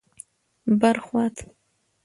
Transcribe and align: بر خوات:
بر 0.79 0.97
خوات: 1.05 1.35